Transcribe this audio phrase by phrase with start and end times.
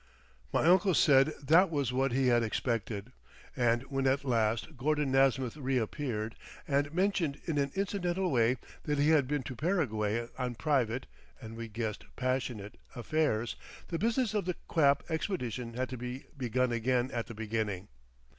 [0.51, 3.11] My uncle said that was what he had expected,
[3.55, 6.33] and when at last Gordon Nasmyth reappeared
[6.67, 11.05] and mentioned in an incidental way that he had been to Paraguay on private
[11.39, 13.55] (and we guessed passionate) affairs,
[13.89, 17.87] the business of the "quap" expedition had to be begun again at the beginning.